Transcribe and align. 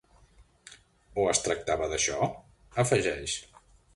O 1.23 1.25
es 1.33 1.41
tractava 1.49 1.91
d’això?, 1.93 2.17
afegeix. 2.85 3.37